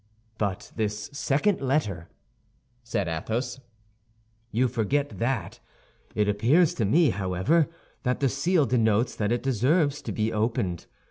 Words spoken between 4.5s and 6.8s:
forget that; it appears